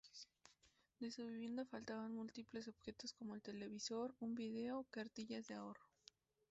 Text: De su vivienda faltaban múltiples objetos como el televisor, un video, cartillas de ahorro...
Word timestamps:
De 0.99 1.11
su 1.11 1.27
vivienda 1.27 1.63
faltaban 1.63 2.15
múltiples 2.15 2.67
objetos 2.67 3.13
como 3.13 3.35
el 3.35 3.43
televisor, 3.43 4.15
un 4.19 4.33
video, 4.33 4.83
cartillas 4.89 5.45
de 5.47 5.53
ahorro... 5.53 5.85